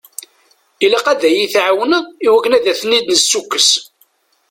[0.85, 3.69] Ilaq ad yi-tɛawneḍ i wakken ad ten-id-nessukkes.